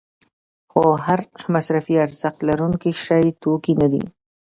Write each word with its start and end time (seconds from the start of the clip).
خو 0.71 0.83
هر 1.05 1.19
مصرفي 1.55 1.93
ارزښت 2.05 2.39
لرونکی 2.49 2.91
شی 3.05 3.25
توکی 3.41 3.73
نه 3.81 3.87
دی. 3.91 4.03